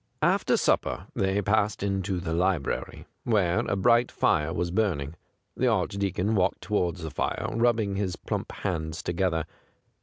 After 0.23 0.57
supper 0.57 1.05
they 1.13 1.43
passed 1.43 1.83
into 1.83 2.19
the 2.19 2.33
library, 2.33 3.05
where 3.23 3.59
a 3.67 3.75
bright 3.75 4.11
fire 4.11 4.51
was 4.51 4.71
burning. 4.71 5.13
The 5.55 5.67
Archdeacon 5.67 6.33
walked 6.33 6.61
towards 6.61 7.03
the 7.03 7.11
fire, 7.11 7.45
rubbing 7.51 7.97
his 7.97 8.15
plump 8.15 8.51
hands 8.51 9.03
together. 9.03 9.45